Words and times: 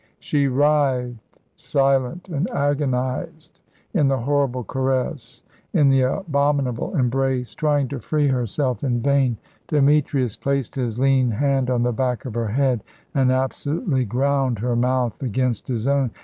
She 0.17 0.47
writhed, 0.47 1.19
silent 1.55 2.27
and 2.27 2.49
agonised, 2.49 3.59
in 3.93 4.07
the 4.07 4.17
horrible 4.17 4.63
caress, 4.63 5.43
in 5.73 5.89
the 5.89 6.01
abominable 6.01 6.95
embrace, 6.97 7.53
trying 7.53 7.87
to 7.89 7.99
free 7.99 8.27
herself 8.29 8.83
in 8.83 8.99
vain. 8.99 9.37
Demetrius 9.67 10.35
placed 10.37 10.73
his 10.73 10.97
lean 10.97 11.29
hand 11.29 11.69
on 11.69 11.83
the 11.83 11.93
back 11.93 12.25
of 12.25 12.33
her 12.33 12.47
head 12.47 12.83
and 13.13 13.31
absolutely 13.31 14.03
ground 14.03 14.57
her 14.57 14.75
mouth 14.75 15.21
against 15.21 15.67
his 15.67 15.85
own. 15.85 16.09